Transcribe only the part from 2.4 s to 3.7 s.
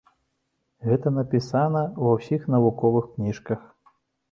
навуковых кніжках.